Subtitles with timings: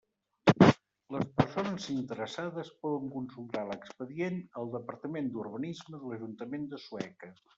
[1.15, 7.33] Les persones interessades poden consultar l'expedient al Departament d'Urbanisme de l'Ajuntament de Sueca.